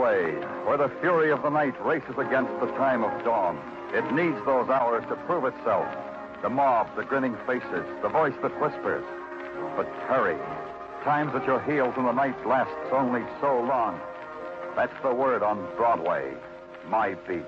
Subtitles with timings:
[0.00, 3.60] Where the fury of the night races against the time of dawn.
[3.92, 5.86] It needs those hours to prove itself.
[6.40, 9.04] The mob, the grinning faces, the voice that whispers.
[9.76, 10.38] But hurry.
[11.04, 14.00] Times at your heels in the night lasts only so long.
[14.74, 16.32] That's the word on Broadway.
[16.88, 17.44] My beat.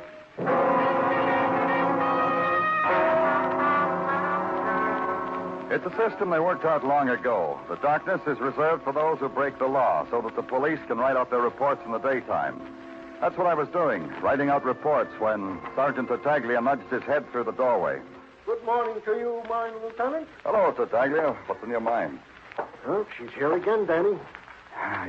[5.72, 7.58] It's a system they worked out long ago.
[7.70, 10.98] The darkness is reserved for those who break the law so that the police can
[10.98, 12.60] write out their reports in the daytime.
[13.22, 17.44] That's what I was doing, writing out reports when Sergeant Tartaglia nudged his head through
[17.44, 18.02] the doorway.
[18.44, 20.28] Good morning to you, mine lieutenant.
[20.44, 21.34] Hello, Tartaglia.
[21.46, 22.18] What's in your mind?
[22.86, 24.18] Oh, she's here again, Danny.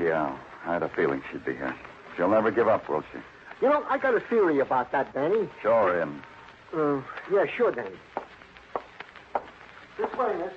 [0.01, 1.75] Yeah, I had a feeling she'd be here.
[2.15, 3.17] She'll never give up, will she?
[3.61, 5.49] You know, I got a theory about that, Danny.
[5.61, 6.21] Sure, in.
[6.73, 7.97] Uh, yeah, sure, Danny.
[9.97, 10.53] This way, miss.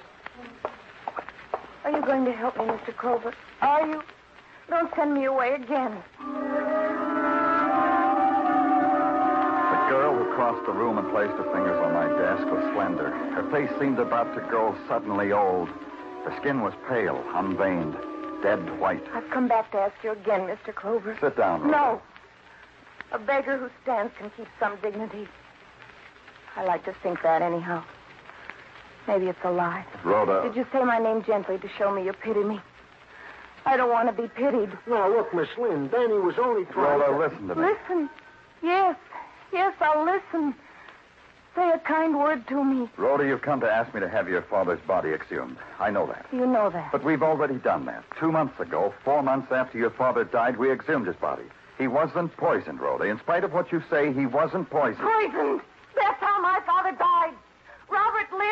[1.84, 2.97] Are you going to help me, Mr.
[2.97, 3.34] Clover?
[3.61, 4.03] Are you?
[4.69, 6.03] Don't send me away again.
[9.70, 13.11] The girl who crossed the room and placed her fingers on my desk was slender.
[13.11, 15.69] Her face seemed about to grow suddenly old.
[16.25, 17.95] Her skin was pale, unveined,
[18.42, 19.05] dead white.
[19.14, 20.75] I've come back to ask you again, Mr.
[20.75, 21.17] Clover.
[21.20, 21.61] Sit down.
[21.62, 21.73] Rhoda.
[21.73, 22.03] No.
[23.12, 25.29] A beggar who stands can keep some dignity.
[26.57, 27.84] I like to think that anyhow.
[29.07, 29.85] Maybe it's a lie.
[30.05, 30.43] Rhoda.
[30.43, 32.61] Did you say my name gently to show me you pity me?
[33.65, 34.71] I don't want to be pitied.
[34.87, 37.19] No, look, Miss Lynn, Danny was only trying Rhoda, to...
[37.19, 37.67] listen to me.
[37.67, 38.11] Listen.
[38.63, 38.97] Yes.
[39.53, 40.55] Yes, I'll listen.
[41.55, 42.89] Say a kind word to me.
[42.97, 45.57] Rhoda, you've come to ask me to have your father's body exhumed.
[45.80, 46.27] I know that.
[46.33, 46.92] You know that.
[46.92, 48.05] But we've already done that.
[48.20, 51.45] Two months ago, four months after your father died, we exhumed his body.
[51.79, 53.05] He wasn't poisoned, Rhoda.
[53.05, 55.09] In spite of what you say, he wasn't poisoned.
[55.09, 55.61] Poisoned.
[55.95, 57.16] That's how my father died.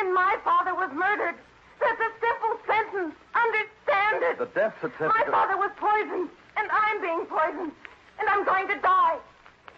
[0.03, 1.35] My father, was murdered.
[1.81, 3.15] That's a simple sentence.
[3.35, 4.39] Understand it.
[4.39, 5.15] The death certificate.
[5.15, 7.73] My father was poisoned, and I'm being poisoned,
[8.19, 9.19] and I'm going to die.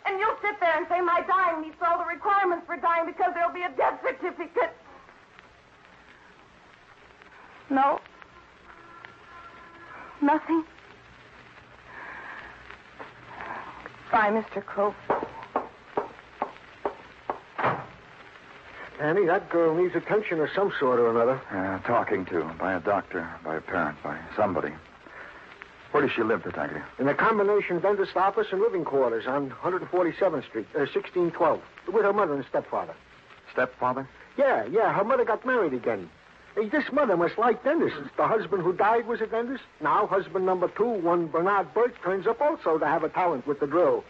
[0.07, 3.33] And you'll sit there and say my dying meets all the requirements for dying because
[3.35, 4.73] there'll be a death certificate.
[7.71, 8.01] No.
[10.23, 10.65] Nothing.
[14.13, 14.65] Bye, Mr.
[14.65, 15.27] Clover.
[18.99, 21.41] Danny, that girl needs attention of some sort or another.
[21.51, 24.73] Uh, talking to by a doctor, by a parent, by somebody.
[25.91, 26.85] Where does she live, Tartaglia?
[26.99, 31.61] In a combination dentist office and living quarters on 147th Street, uh, 1612,
[31.93, 32.95] with her mother and stepfather.
[33.53, 34.09] Stepfather?
[34.37, 36.11] Yeah, yeah, her mother got married again.
[36.55, 37.99] Hey, this mother must like dentists.
[38.17, 39.65] The husband who died was a dentist.
[39.81, 43.61] Now, husband number two, one Bernard Burke, turns up also to have a talent with
[43.61, 44.05] the drill.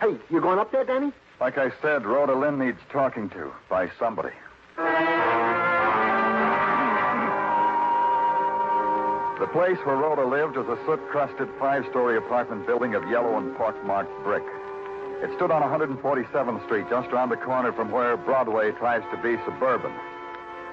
[0.00, 1.12] Hey, you going up there, Danny?
[1.40, 4.32] Like I said, Rhoda Lynn needs talking to by somebody.
[9.40, 14.22] The place where Rhoda lived was a soot-crusted five-story apartment building of yellow and pock-marked
[14.22, 14.44] brick.
[15.22, 19.36] It stood on 147th Street, just around the corner from where Broadway tries to be
[19.44, 19.92] suburban.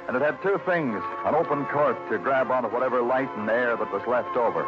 [0.07, 3.75] And it had two things an open court to grab onto whatever light and air
[3.77, 4.63] that was left over.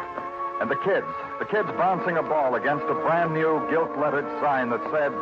[0.60, 1.06] And the kids,
[1.38, 5.12] the kids bouncing a ball against a brand new gilt lettered sign that said,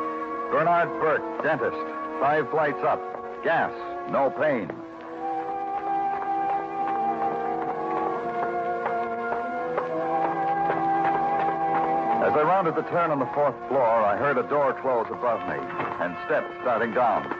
[0.52, 1.74] Bernard Burke, dentist,
[2.20, 3.00] five flights up,
[3.42, 3.72] gas,
[4.10, 4.70] no pain.
[12.20, 15.40] As I rounded the turn on the fourth floor, I heard a door close above
[15.48, 15.56] me
[16.04, 17.34] and steps starting down.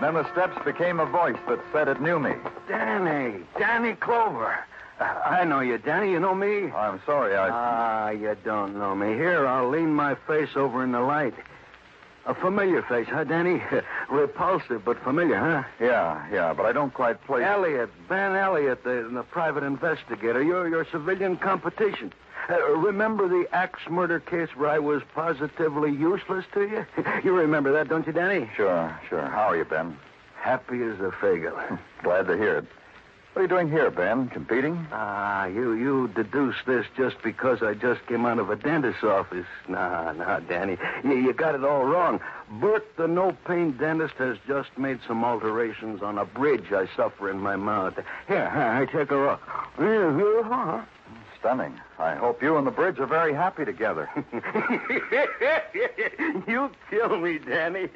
[0.00, 2.32] Then the steps became a voice that said it knew me.
[2.66, 4.58] Danny, Danny Clover.
[4.98, 6.10] Uh, I know you, Danny.
[6.10, 6.70] You know me?
[6.72, 7.48] I'm sorry, I.
[7.50, 9.08] Ah, you don't know me.
[9.08, 11.34] Here, I'll lean my face over in the light.
[12.24, 13.60] A familiar face, huh, Danny?
[14.10, 15.62] Repulsive, but familiar, huh?
[15.80, 17.44] yeah, yeah, but I don't quite place.
[17.44, 20.42] Elliot, Ben Elliot, the, the private investigator.
[20.42, 22.12] Your your civilian competition.
[22.48, 26.86] Uh, remember the axe murder case where I was positively useless to you?
[27.24, 28.50] you remember that, don't you, Danny?
[28.56, 29.26] Sure, sure.
[29.26, 29.96] How are you, Ben?
[30.40, 31.78] Happy as a fagel.
[32.02, 32.64] Glad to hear it.
[33.32, 34.28] What are you doing here, Ben?
[34.28, 34.86] Competing?
[34.92, 39.46] Ah, you you deduce this just because I just came out of a dentist's office.
[39.68, 40.76] Nah, nah, Danny.
[41.02, 42.20] You, you got it all wrong.
[42.60, 47.38] Bert, the no-pain dentist, has just made some alterations on a bridge I suffer in
[47.38, 47.94] my mouth.
[48.28, 49.40] Here, here, take a look.
[49.46, 50.82] Huh?
[51.40, 51.80] stunning.
[51.98, 54.10] I hope you and the bridge are very happy together.
[56.46, 57.88] you kill me, Danny.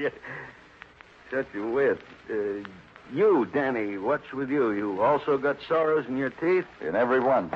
[1.30, 2.00] Such a wit.
[2.30, 2.66] Uh,
[3.12, 4.72] you, Danny, what's with you?
[4.72, 6.66] You also got sorrows in your teeth?
[6.80, 7.50] In every one.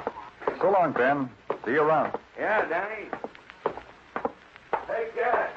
[0.60, 1.30] So long, Ben.
[1.64, 2.18] See you around.
[2.38, 3.08] Yeah, Danny.
[4.86, 5.52] Take that.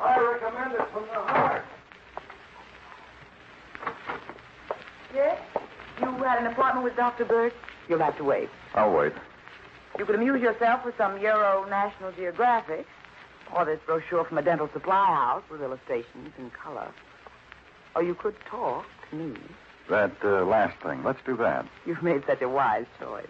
[0.00, 1.64] I recommend it from the heart.
[5.14, 5.38] Yes?
[6.00, 7.24] You had an appointment with Dr.
[7.24, 7.54] Burke?
[7.88, 8.48] You'll have to wait.
[8.74, 9.12] I'll wait.
[9.98, 12.86] You could amuse yourself with some Euro National Geographic
[13.54, 16.88] or this brochure from a dental supply house with illustrations in color.
[17.96, 19.34] Or you could talk to me.
[19.88, 21.02] That uh, last thing.
[21.02, 21.66] Let's do that.
[21.86, 23.26] You've made such a wise choice.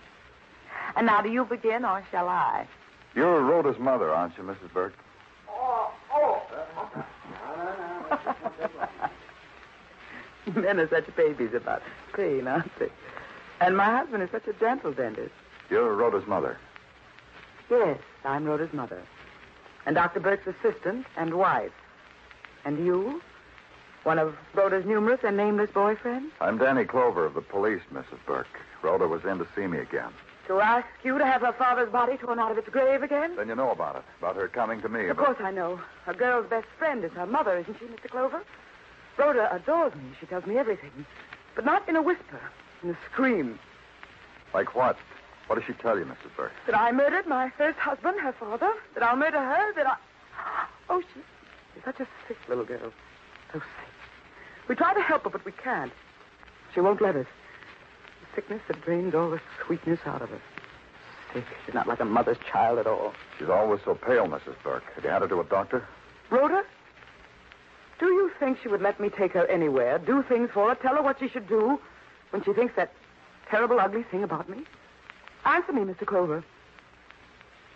[0.97, 2.67] And now, do you begin or shall I?
[3.15, 4.73] You're Rhoda's mother, aren't you, Mrs.
[4.75, 4.95] Burke?
[5.49, 6.43] Oh, oh.
[10.55, 11.83] Men are such babies about
[12.15, 12.91] pain, aren't they?
[13.61, 15.33] And my husband is such a dental dentist.
[15.71, 16.59] You're Rhoda's mother.
[17.71, 19.03] Yes, I'm Rhoda's mother.
[19.87, 20.19] And Dr.
[20.19, 21.73] Burke's assistant and wife.
[22.65, 23.23] And you?
[24.06, 26.31] One of Rhoda's numerous and nameless boyfriends?
[26.41, 28.25] I'm Danny Clover of the police, Mrs.
[28.25, 28.47] Burke.
[28.81, 30.11] Rhoda was in to see me again.
[30.47, 33.35] To ask you to have her father's body torn out of its grave again?
[33.35, 35.08] Then you know about it, about her coming to me.
[35.08, 35.81] Of but- course I know.
[36.06, 38.08] A girl's best friend is her mother, isn't she, Mr.
[38.08, 38.44] Clover?
[39.19, 40.05] Rhoda adores me.
[40.20, 41.05] She tells me everything.
[41.56, 42.41] But not in a whisper,
[42.85, 43.59] in a scream.
[44.55, 44.97] Like what?
[45.49, 46.31] What does she tell you, Mrs.
[46.37, 46.52] Burke?
[46.67, 48.73] That I murdered my first husband, her father.
[48.94, 49.75] That I'll murder her.
[49.75, 49.97] That I.
[50.88, 51.20] Oh, she,
[51.75, 52.93] she's such a sick little girl.
[53.52, 53.86] So sick.
[54.69, 55.93] We try to help her, but we can't.
[56.75, 57.27] She won't let us.
[58.21, 60.41] The sickness that drains all the sweetness out of her.
[61.33, 61.45] Sick.
[61.65, 63.15] She's not like a mother's child at all.
[63.39, 64.55] She's always so pale, Mrs.
[64.63, 64.85] Burke.
[64.95, 65.87] Have you had her to a doctor?
[66.31, 66.65] Rhoda?
[67.99, 70.97] Do you think she would let me take her anywhere, do things for her, tell
[70.97, 71.81] her what she should do
[72.31, 72.93] when she thinks that
[73.49, 74.65] terrible, ugly thing about me?
[75.47, 76.07] Answer me, Mr.
[76.07, 76.45] Clover.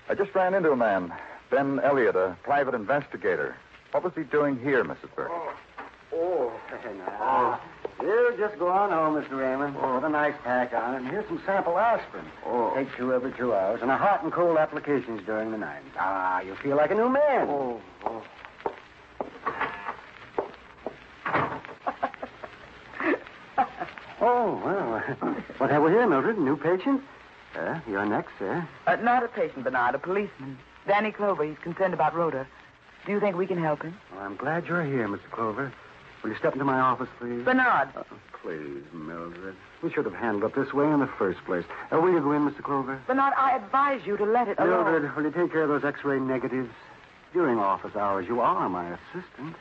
[0.09, 1.13] I just ran into a man,
[1.51, 3.57] Ben Elliott, a private investigator.
[3.93, 5.15] What was he doing here, Mrs.
[5.17, 5.31] Burke?
[5.31, 5.55] Oh,
[6.99, 7.61] now.
[8.03, 9.39] You just go on home, Mr.
[9.39, 9.75] Raymond.
[9.75, 12.25] Put a nice pack on it, and here's some sample aspirin.
[12.47, 12.73] Oh.
[12.75, 15.83] Take two every two hours, and a hot and cold applications during the night.
[15.99, 17.49] Ah, you'll feel like a new man.
[17.49, 18.23] Oh, oh.
[24.23, 25.01] Oh, well.
[25.57, 26.37] what have we here, Mildred?
[26.37, 27.01] A New patient?
[27.57, 28.69] Uh, you're next, sir.
[28.87, 30.59] Uh, not a patient, Bernard, a policeman.
[30.87, 31.45] Danny Clover.
[31.45, 32.47] He's concerned about Rhoda.
[33.07, 33.97] Do you think we can help him?
[34.12, 35.31] Well, I'm glad you're here, Mr.
[35.31, 35.73] Clover.
[36.23, 37.43] Will you step into my office, please?
[37.45, 37.89] Bernard.
[37.97, 38.03] Uh,
[38.43, 39.57] please, Mildred.
[39.83, 41.65] We should have handled it this way in the first place.
[41.91, 42.63] Uh, will you go in, Mr.
[42.63, 43.01] Clover?
[43.07, 44.85] Bernard, I advise you to let it alone.
[44.85, 46.71] Mildred, will you take care of those x-ray negatives?
[47.33, 49.57] During office hours, you are my assistant.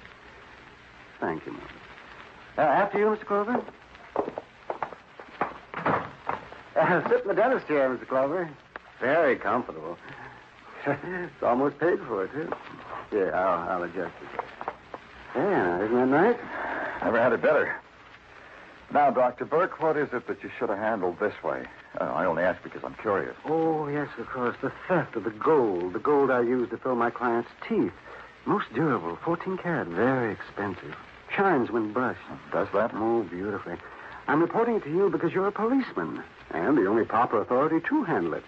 [1.19, 1.71] Thank you, Mildred.
[2.57, 3.25] Uh, after you, Mr.
[3.25, 3.63] Clover.
[6.75, 8.07] Uh, sit in the dentist chair, Mr.
[8.07, 8.49] Clover.
[8.99, 9.97] Very comfortable.
[10.87, 12.51] it's almost paid for, too.
[13.13, 14.48] Yeah, I'll, I'll adjust it.
[15.35, 16.37] Yeah, isn't that nice?
[17.03, 17.75] Never had it better.
[18.91, 19.45] Now, Dr.
[19.45, 21.65] Burke, what is it that you should have handled this way?
[21.99, 23.35] Uh, I only ask because I'm curious.
[23.45, 24.55] Oh, yes, of course.
[24.61, 25.93] The theft of the gold.
[25.93, 27.91] The gold I used to fill my client's teeth.
[28.45, 29.17] Most durable.
[29.23, 29.87] 14 karat.
[29.87, 30.95] Very expensive.
[31.35, 32.19] Shines when brushed.
[32.51, 32.91] Does that?
[32.95, 33.75] Oh, beautifully.
[34.27, 36.23] I'm reporting it to you because you're a policeman.
[36.49, 38.43] And the only proper authority to handle it.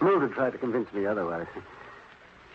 [0.00, 1.46] Mildred tried to convince me otherwise.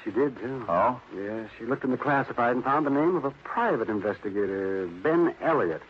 [0.06, 0.64] She did, too.
[0.70, 1.02] Oh?
[1.16, 5.34] Yes, she looked in the classified and found the name of a private investigator, Ben
[5.42, 5.82] Elliott.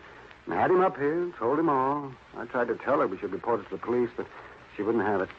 [0.45, 2.13] And I had him up here, told him all.
[2.37, 4.25] I tried to tell her we should report it to the police, but
[4.75, 5.29] she wouldn't have it.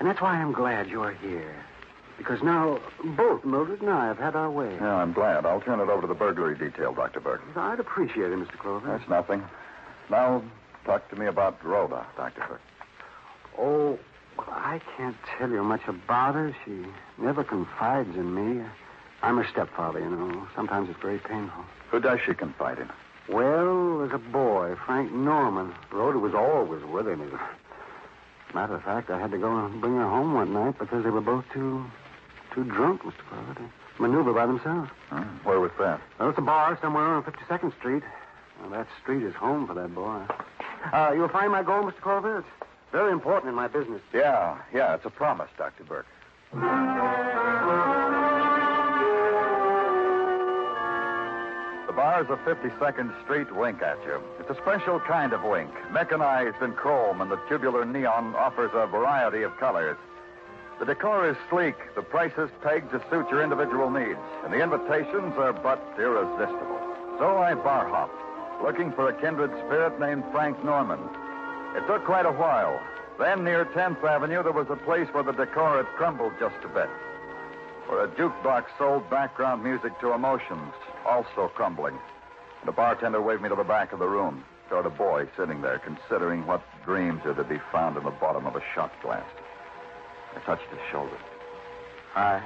[0.00, 1.54] And that's why I'm glad you're here.
[2.18, 2.80] Because now
[3.16, 4.74] both Mildred and I have had our way.
[4.74, 5.46] Yeah, I'm glad.
[5.46, 7.20] I'll turn it over to the burglary detail, Dr.
[7.20, 7.42] Burke.
[7.54, 8.58] I'd appreciate it, Mr.
[8.58, 8.88] Clover.
[8.88, 9.42] That's nothing.
[10.10, 10.42] Now,
[10.84, 12.44] talk to me about Rhoda, Dr.
[12.48, 12.60] Burke.
[13.56, 13.98] Oh,
[14.46, 16.54] well, I can't tell you much about her.
[16.64, 16.84] She
[17.18, 18.64] never confides in me.
[19.22, 20.48] I'm her stepfather, you know.
[20.54, 21.64] Sometimes it's very painful.
[21.90, 22.88] Who does she confide in?
[23.28, 25.74] Well, as a boy, Frank Norman.
[25.92, 27.38] Rhoda was always with him.
[28.54, 31.10] Matter of fact, I had to go and bring her home one night because they
[31.10, 31.84] were both too
[32.54, 33.18] too drunk, Mr.
[33.28, 33.70] Clover, to
[34.02, 34.90] maneuver by themselves.
[35.08, 35.22] Huh?
[35.44, 36.00] Where was that?
[36.18, 38.02] Well, it's a bar somewhere on 52nd Street.
[38.60, 40.22] Well, that street is home for that boy.
[40.92, 42.38] Uh, you'll find my gold, Mr.
[42.40, 44.00] It's very important in my business.
[44.12, 45.84] Yeah, yeah, it's a promise, Dr.
[45.84, 46.06] Burke.
[51.86, 54.20] The bars of 52nd Street wink at you.
[54.40, 58.86] It's a special kind of wink, mechanized in chrome, and the tubular neon offers a
[58.86, 59.96] variety of colors.
[60.78, 65.34] The decor is sleek, the prices pegged to suit your individual needs, and the invitations
[65.36, 66.80] are but irresistible.
[67.18, 71.00] So I bar hopped, looking for a kindred spirit named Frank Norman.
[71.76, 72.80] It took quite a while,
[73.20, 76.68] Then near 10th Avenue, there was a place where the decor had crumbled just a
[76.68, 76.88] bit.
[77.86, 80.72] Where a jukebox sold background music to emotions,
[81.04, 81.98] also crumbling.
[82.60, 85.60] And a bartender waved me to the back of the room, toward a boy sitting
[85.60, 89.26] there considering what dreams are to be found in the bottom of a shot glass.
[90.34, 91.18] I touched his shoulder.
[92.14, 92.42] Hi.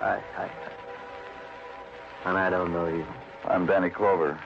[0.00, 0.72] Hi, hi, hi.
[2.24, 3.06] And I don't know you.
[3.44, 4.40] I'm Danny Clover.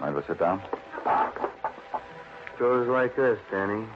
[0.00, 0.62] Mind if I sit down?
[2.58, 3.86] Goes like this, Danny.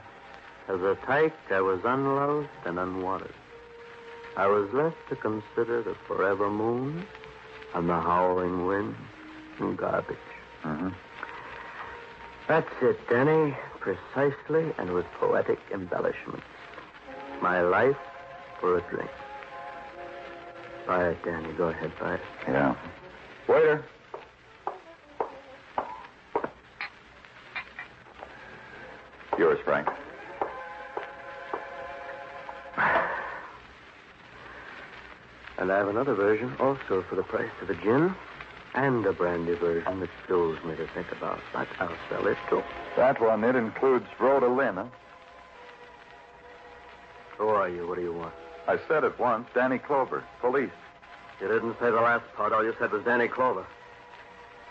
[0.67, 3.33] As a tyke, I was unloved and unwanted.
[4.35, 7.05] I was left to consider the forever moon
[7.73, 8.95] and the howling wind
[9.59, 10.17] and garbage.
[10.63, 10.89] Mm-hmm.
[12.47, 13.55] That's it, Danny.
[13.79, 16.43] Precisely and with poetic embellishments.
[17.41, 17.95] My life
[18.59, 19.09] for a drink.
[20.85, 21.53] Buy it, Danny.
[21.53, 22.21] Go ahead, buy it.
[22.47, 22.75] Yeah.
[23.47, 23.85] Waiter.
[29.37, 29.87] Yours, Frank.
[35.59, 38.13] And I have another version also for the price of a gin.
[38.73, 41.39] And a brandy version that fills me to think about.
[41.51, 42.61] But I'll sell it too.
[42.95, 44.85] That one, it includes Rhoda Lynn, huh?
[47.39, 47.87] Who are you?
[47.87, 48.33] What do you want?
[48.67, 49.47] I said it once.
[49.55, 50.69] Danny Clover, police.
[51.41, 52.53] You didn't say the last part.
[52.53, 53.65] All you said was Danny Clover.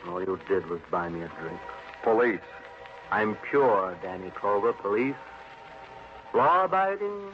[0.08, 1.58] All you did was buy me a drink.
[2.04, 2.40] Police.
[3.10, 5.14] I'm pure, Danny Clover, police.
[6.34, 7.32] Law abiding,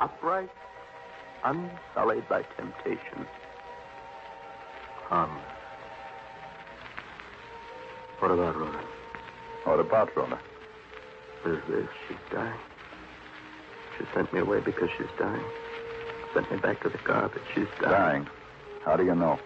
[0.00, 0.50] upright,
[1.44, 3.26] unsullied by temptation.
[5.08, 5.44] Harmless.
[8.20, 8.80] What about Rhoda?
[9.64, 10.38] What about Rhoda?
[11.46, 11.88] Is this?
[12.06, 12.60] She's dying.
[13.98, 15.44] She sent me away because she's dying.
[16.34, 17.42] Sent me back to the garbage.
[17.54, 18.24] She's dying.
[18.24, 18.28] Dying.
[18.84, 19.38] How do you know?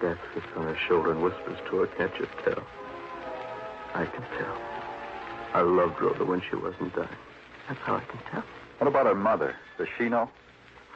[0.00, 2.62] Death sits on her shoulder and whispers to her, can't you tell?
[3.94, 4.56] I can tell.
[5.54, 7.08] I loved Rhoda when she wasn't dying.
[7.68, 8.44] That's how I can tell.
[8.78, 9.54] What about her mother?
[9.78, 10.30] Does she know?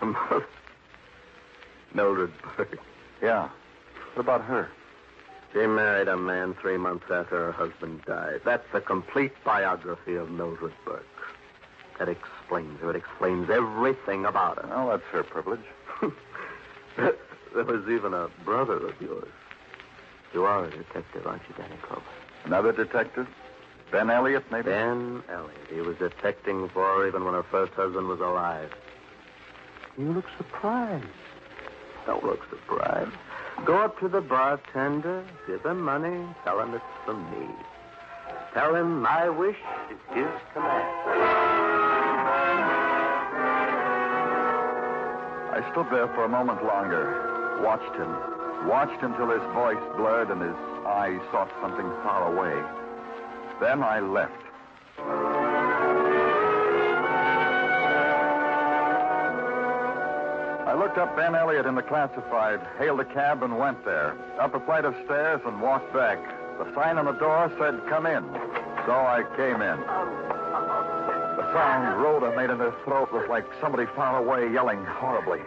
[0.00, 0.46] Her mother.
[1.94, 2.78] Mildred Burke.
[3.22, 3.48] Yeah.
[4.12, 4.68] What about her?
[5.54, 8.42] She married a man three months after her husband died.
[8.44, 11.06] That's a complete biography of Mildred Burke.
[11.98, 12.90] That explains her.
[12.90, 14.68] It explains everything about her.
[14.68, 15.64] Well, that's her privilege.
[16.98, 19.32] there was even a brother of yours.
[20.34, 22.02] You are a detective, aren't you, Danny Clover?
[22.46, 23.26] Another detective?
[23.90, 24.66] Ben Elliott, maybe?
[24.70, 25.66] Ben Elliott.
[25.68, 28.70] He was detecting for her even when her first husband was alive.
[29.98, 31.04] You look surprised.
[32.06, 33.10] Don't look surprised.
[33.64, 37.48] Go up to the bartender, give him money, tell him it's from me.
[38.54, 39.56] Tell him my wish
[39.90, 40.86] is his command.
[45.52, 48.10] I stood there for a moment longer, watched him,
[48.68, 52.54] watched until his voice blurred and his eyes sought something far away.
[53.60, 54.32] Then I left.
[60.66, 64.16] I looked up Ben Elliott in the classified, hailed a cab, and went there.
[64.38, 66.18] Up a flight of stairs and walked back.
[66.58, 68.24] The sign on the door said, Come in.
[68.84, 69.80] So I came in.
[71.36, 75.40] The sound Rhoda made in her throat was like somebody far away yelling horribly.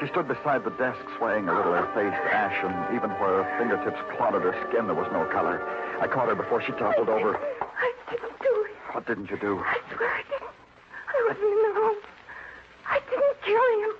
[0.00, 2.70] She stood beside the desk, swaying a little, her face ashen.
[2.94, 5.62] Even where her fingertips clotted her skin, there was no color.
[6.00, 7.36] I caught her before she toppled over.
[7.36, 8.76] I didn't do it.
[8.92, 9.58] What didn't you do?
[9.58, 10.52] I swear I didn't.
[11.08, 11.96] I wasn't in the room.
[12.86, 13.92] I didn't kill him.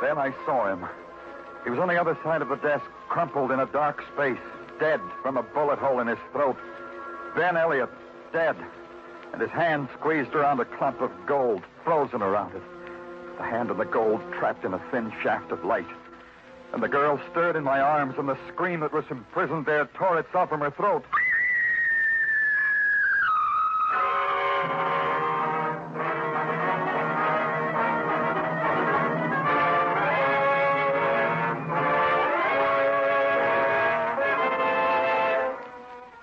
[0.00, 0.88] Then I saw him.
[1.64, 4.40] He was on the other side of the desk, crumpled in a dark space,
[4.80, 6.56] dead from a bullet hole in his throat.
[7.36, 7.90] Ben Elliott,
[8.32, 8.56] dead.
[9.34, 12.62] And his hand squeezed around a clump of gold, frozen around it.
[13.36, 15.88] The hand and the gold trapped in a thin shaft of light.
[16.72, 20.20] And the girl stirred in my arms, and the scream that was imprisoned there tore
[20.20, 21.04] itself from her throat.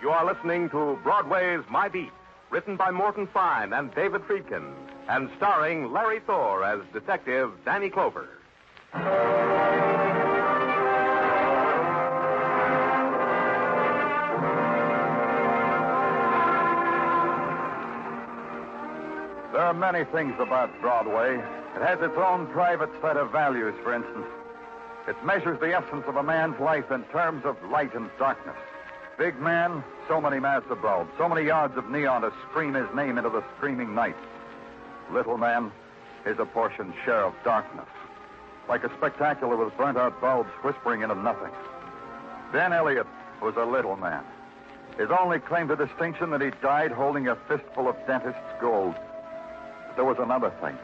[0.01, 2.13] You are listening to Broadway's My Beat,
[2.51, 4.73] written by Morton Fine and David Friedkin,
[5.07, 8.27] and starring Larry Thor as Detective Danny Clover.
[8.93, 9.01] There
[19.61, 21.35] are many things about Broadway.
[21.75, 24.27] It has its own private set of values, for instance.
[25.07, 28.57] It measures the essence of a man's life in terms of light and darkness.
[29.21, 33.19] Big man, so many of bulbs, so many yards of neon to scream his name
[33.19, 34.15] into the screaming night.
[35.11, 35.71] Little man,
[36.25, 37.85] his apportioned share of darkness.
[38.67, 41.51] Like a spectacular with burnt out bulbs whispering into nothing.
[42.51, 43.05] Ben Elliott
[43.43, 44.23] was a little man.
[44.97, 48.95] His only claim to distinction that he died holding a fistful of dentist's gold.
[49.85, 50.79] But there was another thing.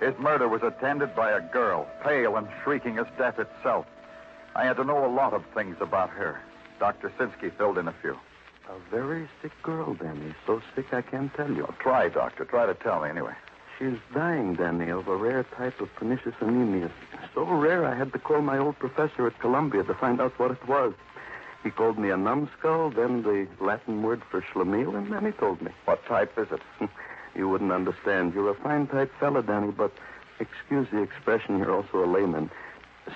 [0.00, 3.84] His murder was attended by a girl, pale and shrieking as death itself.
[4.54, 6.40] I had to know a lot of things about her.
[6.78, 7.10] Dr.
[7.18, 8.16] Sinsky filled in a few.
[8.68, 10.34] A very sick girl, Danny.
[10.46, 11.62] So sick I can't tell you.
[11.62, 12.44] Well, try, Doctor.
[12.44, 13.34] Try to tell me anyway.
[13.78, 16.90] She's dying, Danny, of a rare type of pernicious anemia.
[17.34, 20.50] So rare I had to call my old professor at Columbia to find out what
[20.50, 20.94] it was.
[21.62, 25.60] He called me a numbskull, then the Latin word for schlemiel, and then he told
[25.60, 25.72] me.
[25.84, 26.88] What type is it?
[27.34, 28.34] you wouldn't understand.
[28.34, 29.92] You're a fine type fella, Danny, but
[30.40, 32.50] excuse the expression, you're also a layman.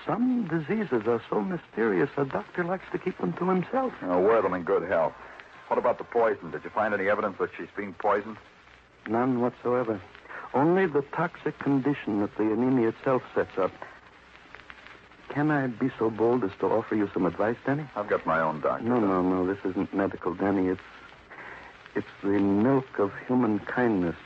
[0.06, 3.92] Some diseases are so mysterious a doctor likes to keep them to himself.
[4.02, 5.14] Oh, wear them in good health.
[5.68, 6.50] What about the poison?
[6.50, 8.36] Did you find any evidence that she's been poisoned?
[9.08, 10.00] None whatsoever.
[10.52, 13.72] Only the toxic condition that the anemia itself sets up.
[15.28, 17.84] Can I be so bold as to offer you some advice, Danny?
[17.94, 18.84] I've got my own doctor.
[18.84, 19.46] No, no, no.
[19.46, 20.68] This isn't medical, Danny.
[20.68, 20.80] It's
[21.94, 24.16] it's the milk of human kindness.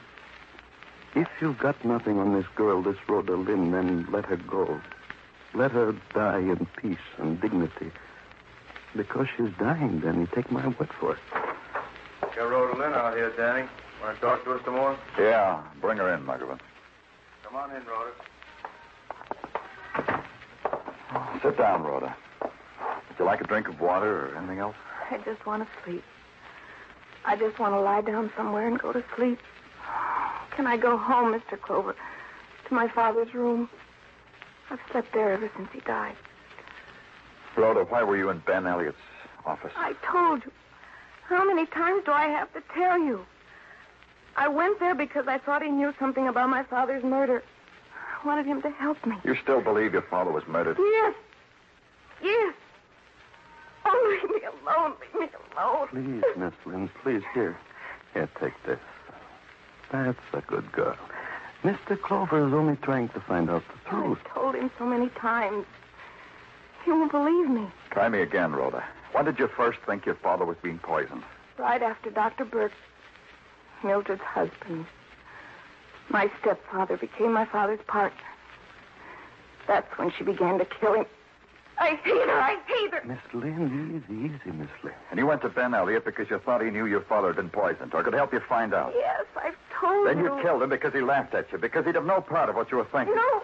[1.14, 4.80] If you've got nothing on this girl, this Rhoda Lynn, then let her go.
[5.55, 7.93] Let her die in peace and dignity.
[8.97, 10.27] Because she's dying, Danny.
[10.35, 11.19] Take my word for it.
[12.35, 13.69] Got Rhoda Lynn out here, Danny.
[14.03, 14.99] Want to talk to us some more?
[15.19, 16.59] Yeah, bring her in, Muggavan.
[17.45, 18.11] Come on in, Rhoda.
[21.43, 22.17] Sit down, Rhoda.
[22.43, 24.77] Would you like a drink of water or anything else?
[25.11, 26.03] I just want to sleep.
[27.25, 29.39] I just want to lie down somewhere and go to sleep.
[30.51, 31.61] Can I go home, Mr.
[31.61, 31.95] Clover?
[32.69, 33.69] To my father's room?
[34.75, 36.16] I've slept there ever since he died.
[37.57, 38.99] Rhoda, why were you in Ben Elliott's
[39.47, 39.71] office?
[39.76, 40.50] I told you.
[41.28, 43.25] How many times do I have to tell you?
[44.37, 47.45] I went there because I thought he knew something about my father's murder.
[47.95, 49.14] I wanted him to help me.
[49.23, 50.76] You still believe your father was murdered?
[50.76, 51.14] Yes.
[52.21, 52.54] Yes.
[53.85, 54.95] Oh, leave me alone.
[55.14, 55.88] Leave me alone.
[55.88, 57.57] Please, Miss Lynn, please, here.
[58.12, 58.81] Here, take this.
[59.93, 60.97] That's a good girl.
[61.64, 61.99] Mr.
[62.00, 64.18] Clover is only trying to find out the truth.
[64.27, 65.64] I've told him so many times.
[66.85, 67.66] He won't believe me.
[67.90, 68.85] Try me again, Rhoda.
[69.12, 71.22] When did you first think your father was being poisoned?
[71.59, 72.44] Right after Dr.
[72.44, 72.72] Burke,
[73.83, 74.85] Mildred's husband.
[76.11, 78.20] My stepfather became my father's partner.
[79.66, 81.07] That's when she began to kill him.
[81.79, 82.41] I hate her.
[82.41, 83.03] I hate her.
[83.05, 84.95] Miss Lynn, easy, easy, Miss Lynn.
[85.11, 87.51] And you went to Ben Elliott because you thought he knew your father had been
[87.51, 88.93] poisoned or could help you find out.
[88.97, 90.17] Yes, I've told him.
[90.17, 90.37] Then you.
[90.37, 92.71] you killed him because he laughed at you, because he'd have no part of what
[92.71, 93.15] you were thinking.
[93.17, 93.43] No,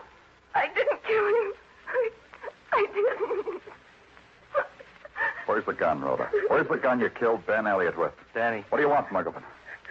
[0.55, 1.53] I didn't kill him.
[1.89, 2.11] I,
[2.73, 3.63] I didn't.
[5.47, 6.31] Where's the gun, Rhoda?
[6.49, 8.13] Where's the gun you killed Ben Elliott with?
[8.35, 9.43] Danny, What do you want, Muggavan?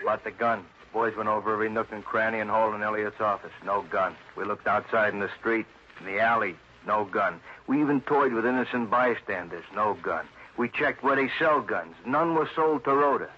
[0.02, 0.60] about the gun.
[0.88, 3.52] The boys went over every nook and cranny and hole in Elliott's office.
[3.66, 4.16] No gun.
[4.38, 5.66] We looked outside in the street,
[6.00, 6.56] in the alley.
[6.88, 7.42] No gun.
[7.70, 9.64] We even toyed with innocent bystanders.
[9.76, 10.26] No gun.
[10.58, 11.94] We checked where they sell guns.
[12.04, 13.30] None were sold to Rhoda.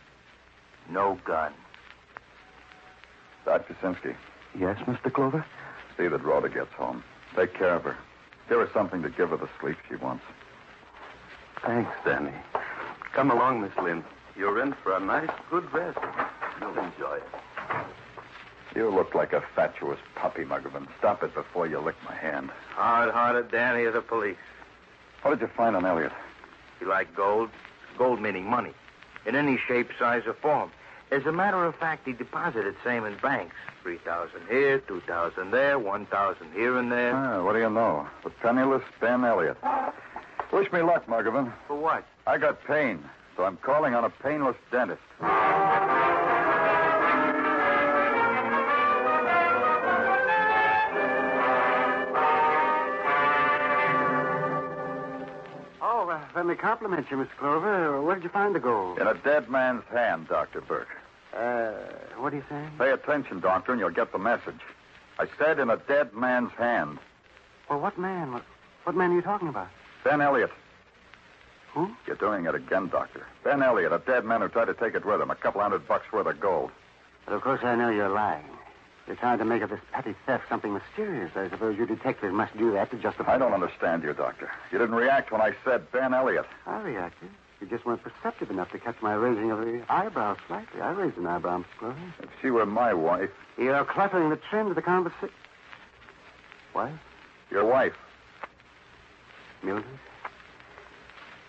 [0.90, 1.52] No gun.
[3.44, 3.76] Dr.
[3.82, 4.16] Sinsky,
[4.58, 5.12] Yes, Mr.
[5.12, 5.46] Clover?
[5.98, 7.04] see that Rhoda gets home.
[7.36, 7.98] Take care of her.
[8.48, 10.24] Give her something to give her the sleep she wants.
[11.66, 12.32] Thanks, Danny.
[13.12, 14.02] Come along, Miss Lynn.
[14.38, 16.00] You're in for a nice, good rest.
[16.62, 17.24] You'll enjoy it.
[18.76, 20.88] You look like a fatuous puppy, Muggavan.
[20.98, 22.50] Stop it before you lick my hand.
[22.70, 24.38] Hard-hearted Danny of the police.
[25.22, 26.12] What did you find on Elliot?
[26.80, 27.50] He liked gold?
[27.98, 28.72] Gold meaning money.
[29.26, 30.72] In any shape, size, or form.
[31.12, 33.56] As a matter of fact, he deposited same in banks.
[33.84, 37.14] 3000 here, 2000 there, 1000 here and there.
[37.14, 38.08] Ah, what do you know?
[38.24, 39.58] The penniless Ben Elliot.
[40.54, 41.52] Wish me luck, Muggavan.
[41.68, 42.06] For what?
[42.26, 43.04] I got pain,
[43.36, 45.02] so I'm calling on a painless dentist.
[56.42, 58.02] Let me compliment you, Miss Clover.
[58.02, 58.98] Where did you find the gold?
[58.98, 60.60] In a dead man's hand, Dr.
[60.62, 60.88] Burke.
[61.38, 61.74] Uh,
[62.18, 62.72] what are you saying?
[62.80, 64.60] Pay attention, Doctor, and you'll get the message.
[65.20, 66.98] I said in a dead man's hand.
[67.70, 68.32] Well, what man?
[68.32, 68.42] What,
[68.86, 69.68] what man are you talking about?
[70.04, 70.50] Ben Elliott.
[71.76, 71.92] Who?
[72.08, 73.28] You're doing it again, Doctor.
[73.44, 75.30] Ben Elliott, a dead man who tried to take it with him.
[75.30, 76.72] A couple hundred bucks worth of gold.
[77.28, 78.46] But of course, I know you're lying.
[79.08, 81.32] You're trying to make of this petty theft something mysterious.
[81.36, 83.36] I suppose you detectives must do that to justify.
[83.36, 84.50] I don't understand you, Doctor.
[84.72, 86.46] You didn't react when I said Ben Elliott.
[86.66, 87.30] I reacted.
[87.60, 90.82] You just weren't perceptive enough to catch my raising of the eyebrows slightly.
[90.82, 91.96] I raised an eyebrow, Clover.
[92.22, 95.30] If she were my wife, You're cluttering the trend of the conversation.
[96.74, 96.92] What?
[97.52, 97.94] your wife,
[99.62, 99.86] Mildred?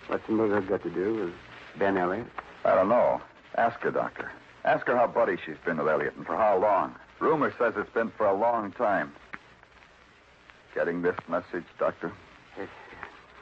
[0.08, 1.32] What's Mildred got to do with
[1.78, 2.26] Ben Elliott?
[2.64, 3.20] I don't know.
[3.56, 4.30] Ask her, Doctor.
[4.64, 6.94] Ask her how buddy she's been with Elliott and for how long.
[7.22, 9.12] Rumor says it's been for a long time.
[10.74, 12.12] Getting this message, Doctor?
[12.58, 12.68] Yes.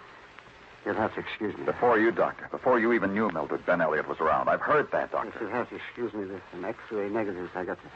[0.84, 1.64] You'll have to excuse me.
[1.64, 2.46] Before you, Doctor.
[2.50, 4.50] Before you even knew Mildred, Ben Elliott was around.
[4.50, 5.32] I've heard that, Doctor.
[5.40, 6.24] You'll have to excuse me.
[6.24, 7.88] There's some X-ray negatives I got to...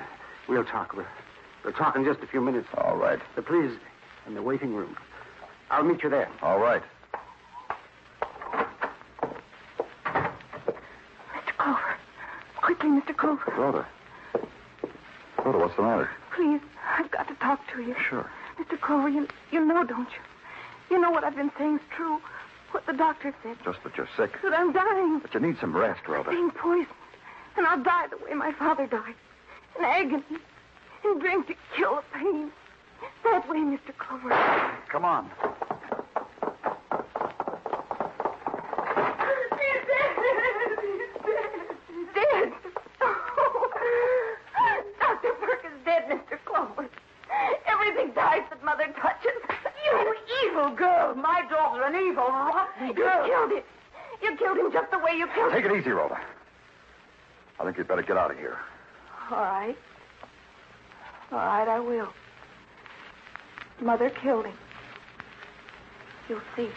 [0.49, 0.95] We'll talk.
[0.95, 1.05] We'll,
[1.65, 2.69] we'll talk in just a few minutes.
[2.79, 3.19] All right.
[3.35, 3.73] But please,
[4.27, 4.97] in the waiting room.
[5.71, 6.31] I'll meet you there.
[6.41, 6.83] All right.
[11.35, 11.57] Mr.
[11.59, 11.97] Clover.
[12.63, 13.15] Quickly, Mr.
[13.15, 13.53] Clover.
[13.55, 13.87] Rhoda.
[15.45, 16.11] What's the matter?
[16.35, 16.61] Please,
[16.99, 17.95] I've got to talk to you.
[18.09, 18.31] Sure.
[18.59, 18.81] Mr.
[18.81, 20.21] Clover, you, you know, don't you?
[20.91, 22.19] You know what I've been saying is true.
[22.71, 23.57] What the doctor said.
[23.65, 24.33] Just that you're sick.
[24.43, 25.21] That I'm dying.
[25.21, 26.31] But you need some rest, Rhoda.
[26.31, 26.89] Being poisoned.
[27.57, 29.15] And I'll die the way my father died.
[29.79, 30.25] In agony.
[31.05, 32.51] In drink to kill the pain.
[33.23, 33.97] That way, Mr.
[33.99, 34.31] Clover.
[34.89, 35.31] Come on.
[39.61, 40.13] He's dead.
[41.89, 42.53] He's dead.
[43.01, 43.71] Oh.
[45.01, 45.33] Dr.
[45.41, 46.39] Burke is dead, Mr.
[46.45, 46.89] Clover.
[47.67, 49.33] Everything dies that Mother touches.
[49.85, 50.15] You
[50.47, 51.15] evil girl.
[51.15, 53.27] My daughter, an evil, rotten girl.
[53.27, 53.63] You killed him.
[54.23, 56.21] You killed him just the way you killed Take it easy, Rhoda.
[57.59, 58.59] I think you'd better get out of here.
[59.31, 59.77] All right.
[61.33, 62.09] All right, I will.
[63.81, 64.55] Mother killed him.
[66.29, 66.69] You'll see.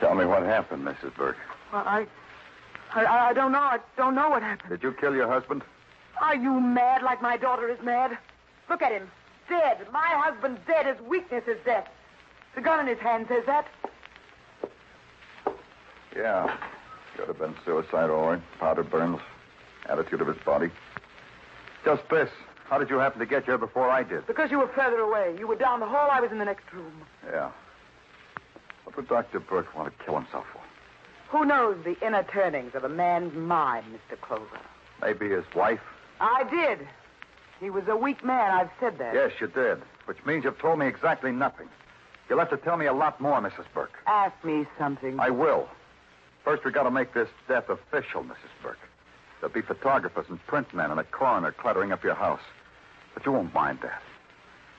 [0.00, 1.14] Tell me what happened, Mrs.
[1.16, 1.36] Burke.
[1.72, 2.06] Well, I,
[2.94, 3.58] I, I don't know.
[3.58, 4.70] I don't know what happened.
[4.70, 5.62] Did you kill your husband?
[6.20, 8.16] Are you mad like my daughter is mad?
[8.68, 9.10] Look at him.
[9.48, 9.86] Dead.
[9.92, 10.86] My husband dead.
[10.86, 11.88] His weakness is death.
[12.56, 13.68] The gun in his hand says that.
[16.16, 16.56] Yeah.
[17.16, 18.42] Could have been suicide, all right.
[18.58, 19.20] Powder burns.
[19.88, 20.70] Attitude of his body.
[21.84, 22.30] Just this.
[22.64, 24.26] How did you happen to get here before I did?
[24.26, 25.36] Because you were further away.
[25.38, 26.08] You were down the hall.
[26.10, 26.92] I was in the next room.
[27.30, 27.50] Yeah.
[28.84, 29.38] What would Dr.
[29.38, 30.60] Burke want to kill himself for?
[31.28, 34.18] Who knows the inner turnings of a man's mind, Mr.
[34.18, 34.60] Clover?
[35.02, 35.80] Maybe his wife?
[36.20, 36.88] I did.
[37.60, 38.50] He was a weak man.
[38.50, 39.14] I've said that.
[39.14, 39.82] Yes, you did.
[40.06, 41.68] Which means you've told me exactly nothing.
[42.28, 43.64] You'll have to tell me a lot more, Mrs.
[43.72, 43.94] Burke.
[44.06, 45.18] Ask me something.
[45.20, 45.68] I will.
[46.44, 48.50] First, we've got to make this death official, Mrs.
[48.62, 48.78] Burke.
[49.40, 52.40] There'll be photographers and print men and a coroner cluttering up your house.
[53.14, 54.02] But you won't mind that.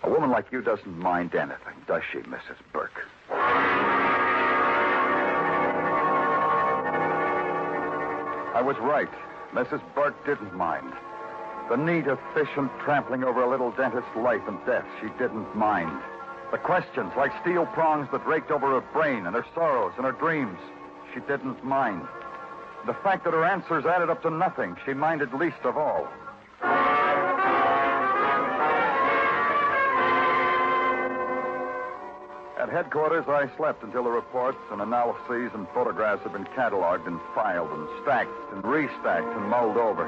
[0.04, 2.58] A woman like you doesn't mind anything, does she, Mrs.
[2.72, 3.06] Burke?
[8.54, 9.10] I was right.
[9.54, 9.82] Mrs.
[9.96, 10.94] Burke didn't mind.
[11.70, 16.02] The neat, efficient trampling over a little dentist's life and death, she didn't mind.
[16.52, 20.14] The questions, like steel prongs that raked over her brain and her sorrows and her
[20.14, 20.58] dreams,
[21.14, 22.08] she didn't mind.
[22.86, 26.08] The fact that her answers added up to nothing, she minded least of all.
[32.58, 37.20] At headquarters, I slept until the reports and analyses and photographs had been cataloged and
[37.36, 40.08] filed and stacked and restacked and mulled over.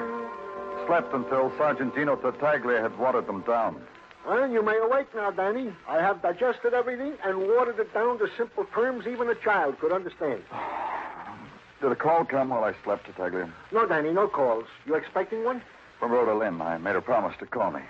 [0.88, 3.82] Slept until Sergeant Gino Tartaglia had watered them down.
[4.28, 5.72] Well, you may awake now, Danny.
[5.88, 9.92] I have digested everything and watered it down to simple terms even a child could
[9.92, 10.42] understand.
[11.82, 13.52] Did a call come while I slept, Tartaglia?
[13.72, 14.66] No, Danny, no calls.
[14.86, 15.62] You expecting one?
[16.00, 16.62] From Rhoda Lynn.
[16.62, 17.82] I made her promise to call me.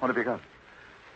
[0.00, 0.40] What have you got?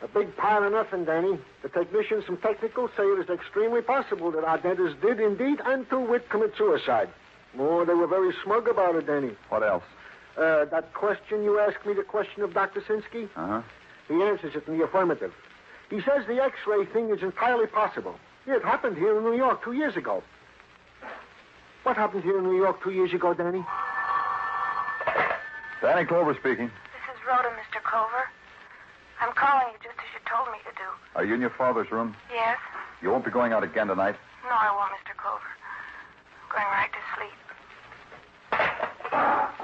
[0.02, 1.38] A big pile of nothing, Danny.
[1.62, 5.88] The technicians from technical say it is extremely possible that our dentist did indeed and
[5.90, 7.10] to wit commit suicide.
[7.54, 9.32] More, they were very smug about it, Danny.
[9.48, 9.82] What else?
[10.38, 12.80] Uh, that question you asked me, the question of Dr.
[12.80, 13.62] Sinsky, Uh huh.
[14.10, 15.32] He answers it in the affirmative.
[15.88, 18.16] He says the X-ray thing is entirely possible.
[18.46, 20.22] It happened here in New York two years ago.
[21.84, 23.64] What happened here in New York two years ago, Danny?
[25.80, 26.66] Danny Clover speaking.
[26.66, 27.82] This is Rhoda, Mr.
[27.82, 28.28] Clover.
[29.20, 30.88] I'm calling you just as you told me to do.
[31.14, 32.16] Are you in your father's room?
[32.32, 32.58] Yes?
[33.02, 34.16] You won't be going out again tonight?
[34.44, 35.16] No, I won't, Mr.
[35.16, 35.40] Clover.
[36.42, 37.40] I'm going right to sleep.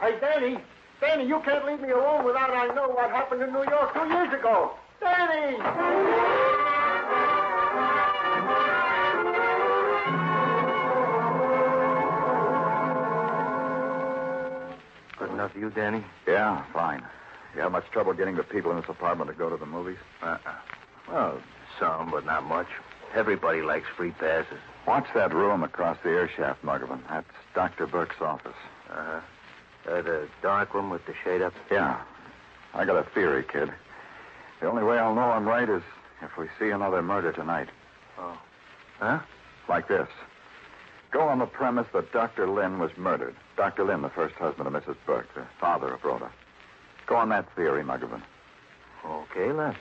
[0.00, 0.58] Hey, Danny.
[1.00, 4.08] Danny, you can't leave me alone without I know what happened in New York two
[4.08, 4.72] years ago.
[5.00, 5.56] Danny!
[15.18, 16.04] Good enough for you, Danny?
[16.26, 17.02] Yeah, fine.
[17.54, 19.98] You have much trouble getting the people in this apartment to go to the movies?
[20.22, 20.38] Uh-uh.
[21.08, 21.40] Well,
[21.78, 22.68] some, but not much.
[23.14, 24.58] Everybody likes free passes.
[24.86, 27.00] Watch that room across the air shaft, Muggavan.
[27.08, 27.86] That's Dr.
[27.86, 28.52] Burke's office.
[28.90, 29.20] Uh-huh.
[29.86, 31.54] Uh, the dark room with the shade up?
[31.70, 32.00] Yeah.
[32.74, 33.70] I got a theory, kid.
[34.60, 35.82] The only way I'll know I'm right is
[36.22, 37.68] if we see another murder tonight.
[38.18, 38.38] Oh.
[38.98, 39.20] Huh?
[39.68, 40.08] Like this.
[41.10, 42.48] Go on the premise that Dr.
[42.48, 43.36] Lynn was murdered.
[43.56, 43.84] Dr.
[43.84, 44.96] Lynn, the first husband of Mrs.
[45.06, 46.30] Burke, the father of Rhoda.
[47.06, 48.22] Go on that theory, Muggavan.
[49.04, 49.78] Okay, let's.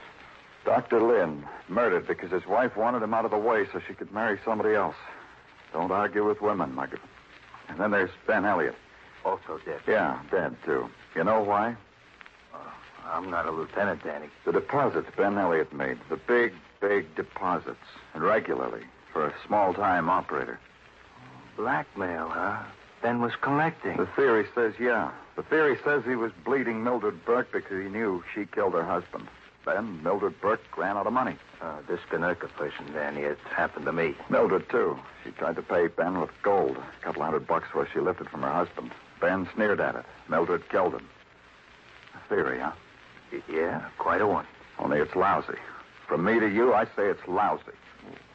[0.66, 1.02] Dr.
[1.02, 4.40] Lynn murdered because his wife wanted him out of the way so she could marry
[4.46, 4.96] somebody else.
[5.74, 7.00] Don't argue with women, Muggavan.
[7.70, 8.76] And then there's Ben Elliott.
[9.26, 9.82] Also dead.
[9.88, 10.88] Yeah, dead, too.
[11.16, 11.76] You know why?
[13.08, 14.28] I'm not a lieutenant, Danny.
[14.46, 17.78] The deposits Ben Elliott made, the big big deposits,
[18.14, 20.60] and regularly, for a small time operator.
[21.58, 22.64] Blackmail, huh?
[23.02, 23.98] Ben was collecting.
[23.98, 25.12] The theory says yeah.
[25.36, 29.28] The theory says he was bleeding Mildred Burke because he knew she killed her husband.
[29.66, 31.36] Then Mildred Burke ran out of money.
[31.62, 34.16] Uh, this Kanuka person, Danny, it happened to me.
[34.30, 34.98] Mildred, too.
[35.24, 36.78] She tried to pay Ben with gold.
[36.78, 38.92] A couple hundred bucks worth she lifted from her husband.
[39.20, 40.06] Ben sneered at it.
[40.30, 41.08] Mildred killed him.
[42.16, 42.72] A theory, huh?
[43.52, 44.46] Yeah, quite a one.
[44.80, 45.58] Only it's lousy.
[46.08, 47.64] From me to you, I say it's lousy.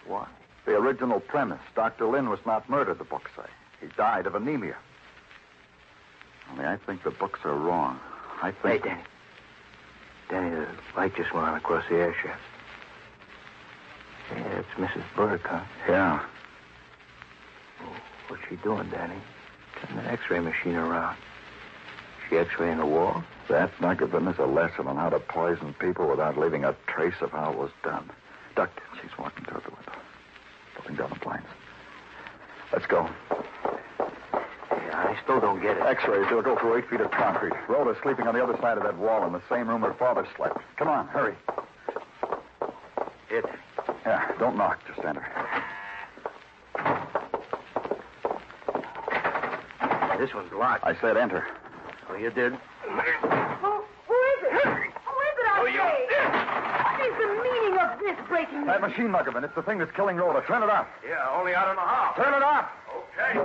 [0.07, 0.27] Why?
[0.67, 2.07] The original premise, Dr.
[2.07, 3.49] Lynn was not murdered, the books say.
[3.81, 4.77] He died of anemia.
[6.51, 7.99] Only I think the books are wrong.
[8.43, 8.85] I Hey, think...
[8.85, 9.01] Danny.
[10.29, 10.67] Danny, the
[10.97, 12.41] light just went on across the air shaft.
[14.33, 15.03] Yeah, it's Mrs.
[15.17, 15.61] Burke, huh?
[15.89, 16.21] Yeah.
[18.29, 19.17] What's she doing, Danny?
[19.87, 21.17] Turn the x-ray machine around.
[22.29, 23.23] She x-raying the wall?
[23.49, 27.33] That, Muggavan, is a lesson on how to poison people without leaving a trace of
[27.33, 28.09] how it was done.
[28.55, 29.93] Duck, she's walking toward the window.
[30.77, 31.47] Pulling down the blinds.
[32.73, 33.09] Let's go.
[34.71, 35.83] Yeah, I still don't get it.
[35.83, 37.53] X-rays, they'll go through eight feet of concrete.
[37.69, 40.27] Rhoda's sleeping on the other side of that wall in the same room her father
[40.37, 40.59] slept.
[40.77, 41.35] Come on, hurry.
[43.29, 43.49] Danny.
[44.05, 44.81] Yeah, don't knock.
[44.87, 45.27] Just enter.
[50.21, 50.85] This one's locked.
[50.85, 51.47] I said enter.
[52.11, 52.53] Oh, you did?
[52.53, 54.53] Who, who is it?
[54.53, 55.97] Who is it, I oh, say?
[56.85, 60.17] What is the meaning of this breaking That machine, Muggavan, it's the thing that's killing
[60.17, 60.45] Rhoda.
[60.47, 60.87] Turn it off.
[61.09, 62.13] Yeah, only I don't know how.
[62.23, 62.69] Turn it off.
[63.17, 63.39] Okay.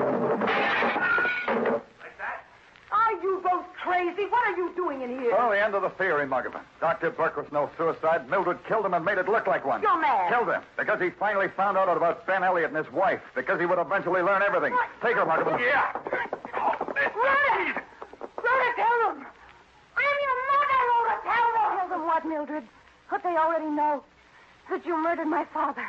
[2.04, 2.44] Like that?
[2.92, 4.26] Are you both crazy?
[4.28, 5.32] What are you doing in here?
[5.32, 6.60] Well, the end of the theory, Muggavan.
[6.82, 7.10] Dr.
[7.12, 8.30] Burke was no suicide.
[8.30, 9.82] Mildred killed him and made it look like one.
[9.82, 10.30] You're mad.
[10.30, 13.22] Killed him because he finally found out about Ben Elliott and his wife.
[13.34, 14.74] Because he would eventually learn everything.
[14.74, 14.90] What?
[15.02, 15.58] Take her, Muggavan.
[15.62, 16.36] Yeah.
[16.96, 17.82] Rhoda!
[18.40, 19.26] Rhoda, tell them!
[19.98, 21.70] I'm your mother, Rhoda, tell them!
[21.78, 22.68] Tell them what, Mildred?
[23.10, 24.04] What they already know.
[24.70, 25.86] That you murdered my father,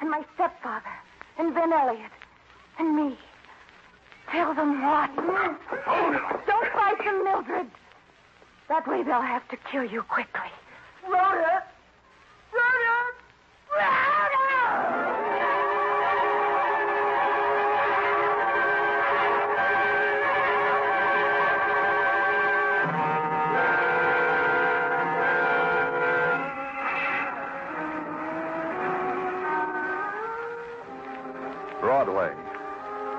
[0.00, 0.90] and my stepfather,
[1.38, 2.10] and Ben Elliott,
[2.78, 3.16] and me.
[4.30, 5.14] Tell them what?
[5.14, 7.70] Don't fight them, Mildred.
[8.68, 10.50] That way they'll have to kill you quickly.
[11.08, 11.62] Rhoda!
[12.52, 12.98] Rhoda!
[13.76, 14.43] Rhoda!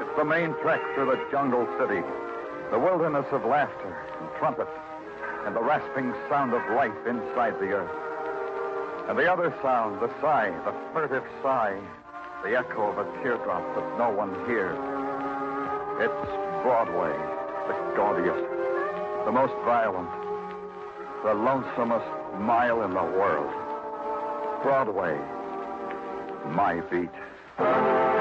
[0.01, 2.01] It's the main trek through the jungle city,
[2.71, 4.71] the wilderness of laughter and trumpets,
[5.45, 7.91] and the rasping sound of life inside the earth.
[9.07, 11.79] And the other sound, the sigh, the furtive sigh,
[12.43, 14.77] the echo of a teardrop that no one hears.
[16.01, 16.27] It's
[16.63, 17.15] Broadway,
[17.67, 18.49] the gaudiest,
[19.25, 20.09] the most violent,
[21.23, 23.51] the lonesomest mile in the world.
[24.63, 25.17] Broadway,
[26.53, 28.14] my beat.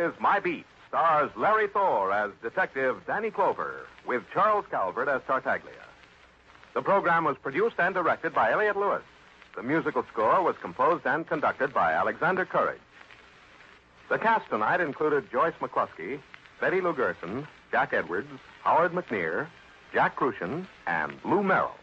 [0.00, 5.84] Broadway's My Beat stars Larry Thor as Detective Danny Clover with Charles Calvert as Tartaglia.
[6.72, 9.02] The program was produced and directed by Elliot Lewis.
[9.56, 12.80] The musical score was composed and conducted by Alexander Courage.
[14.08, 16.18] The cast tonight included Joyce McCluskey,
[16.62, 18.30] Betty Lou Gerson, Jack Edwards,
[18.64, 19.48] Howard McNear,
[19.92, 21.76] Jack Kruschen, and Lou Merrill.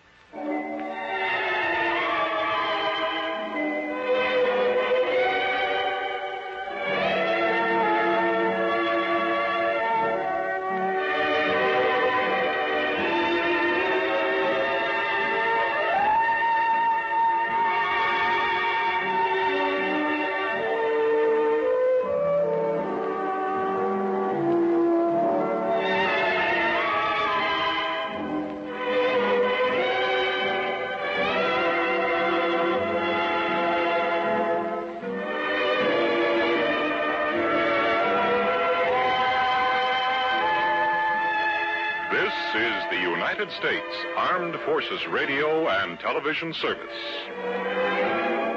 [44.88, 48.57] Forces Radio and Television Service.